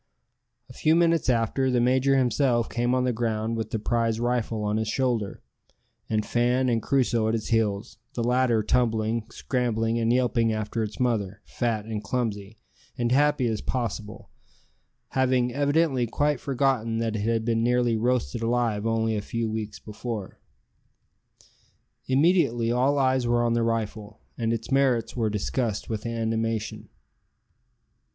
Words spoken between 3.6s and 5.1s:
the prize rifle on his